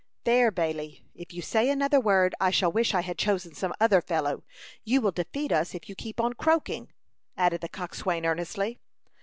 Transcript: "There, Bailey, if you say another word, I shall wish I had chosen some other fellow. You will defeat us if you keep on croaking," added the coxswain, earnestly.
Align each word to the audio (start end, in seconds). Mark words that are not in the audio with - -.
"There, 0.23 0.49
Bailey, 0.49 1.03
if 1.13 1.31
you 1.31 1.43
say 1.43 1.69
another 1.69 1.99
word, 1.99 2.33
I 2.41 2.49
shall 2.49 2.71
wish 2.71 2.95
I 2.95 3.01
had 3.01 3.19
chosen 3.19 3.53
some 3.53 3.71
other 3.79 4.01
fellow. 4.01 4.43
You 4.83 4.99
will 4.99 5.11
defeat 5.11 5.51
us 5.51 5.75
if 5.75 5.87
you 5.87 5.93
keep 5.93 6.19
on 6.19 6.33
croaking," 6.33 6.91
added 7.37 7.61
the 7.61 7.69
coxswain, 7.69 8.25
earnestly. 8.25 8.79